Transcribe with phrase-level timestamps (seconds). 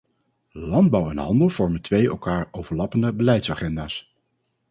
[0.73, 4.15] Landbouw en handel vormen twee elkaar overlappende beleidsagenda's.